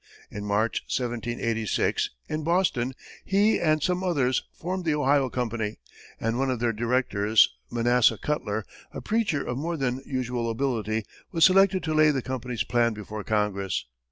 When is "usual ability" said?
10.03-11.03